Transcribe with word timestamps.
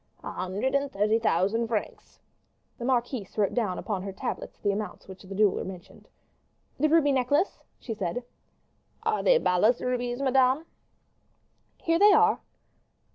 "A 0.23 0.31
hundred 0.31 0.73
and 0.73 0.91
thirty 0.91 1.19
thousand 1.19 1.67
francs." 1.67 2.19
The 2.79 2.85
marquise 2.85 3.37
wrote 3.37 3.53
down 3.53 3.77
upon 3.77 4.01
her 4.01 4.11
tablets 4.11 4.57
the 4.57 4.71
amount 4.71 5.07
which 5.07 5.21
the 5.21 5.35
jeweler 5.35 5.63
mentioned. 5.63 6.07
"The 6.79 6.89
ruby 6.89 7.11
necklace?" 7.11 7.63
she 7.79 7.93
said. 7.93 8.23
"Are 9.03 9.21
they 9.21 9.37
balas 9.37 9.79
rubies, 9.79 10.19
madame?" 10.19 10.65
"Here 11.77 11.99
they 11.99 12.13
are." 12.13 12.39